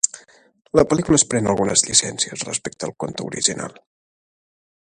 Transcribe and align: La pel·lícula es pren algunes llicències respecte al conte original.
La 0.79 0.85
pel·lícula 0.93 1.19
es 1.19 1.25
pren 1.33 1.51
algunes 1.51 1.85
llicències 1.89 2.47
respecte 2.49 2.89
al 2.89 2.97
conte 3.05 3.29
original. 3.31 3.81